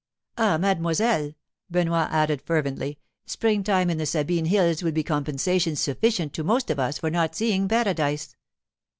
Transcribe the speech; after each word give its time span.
'Ah, 0.39 0.57
mademoiselle,' 0.57 1.35
Benoit 1.69 2.09
added 2.09 2.41
fervently, 2.41 2.97
'spring 3.27 3.63
time 3.63 3.87
in 3.87 3.99
the 3.99 4.05
Sabine 4.07 4.45
hills 4.45 4.81
will 4.81 4.91
be 4.91 5.03
compensation 5.03 5.75
sufficient 5.75 6.33
to 6.33 6.43
most 6.43 6.71
of 6.71 6.79
us 6.79 6.97
for 6.97 7.11
not 7.11 7.35
seeing 7.35 7.67
paradise. 7.67 8.35